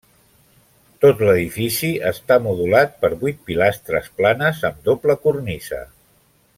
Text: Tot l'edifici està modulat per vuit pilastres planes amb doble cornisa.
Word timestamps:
Tot 1.03 1.19
l'edifici 1.27 1.91
està 2.13 2.37
modulat 2.47 2.97
per 3.05 3.13
vuit 3.23 3.45
pilastres 3.51 4.11
planes 4.21 4.65
amb 4.73 4.85
doble 4.91 5.21
cornisa. 5.29 5.85